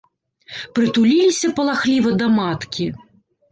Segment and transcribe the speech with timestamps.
[0.79, 2.91] Прытуліліся палахліва да маткі.